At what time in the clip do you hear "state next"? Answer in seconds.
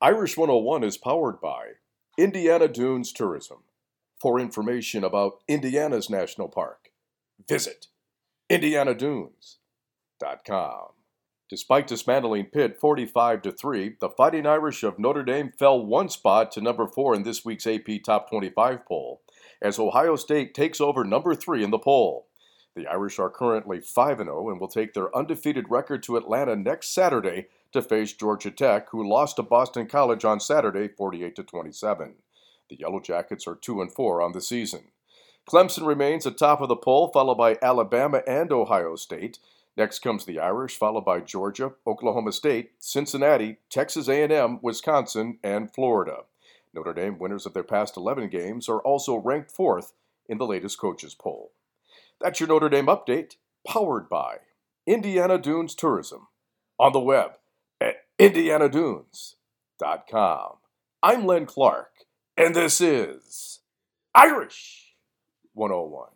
38.94-39.98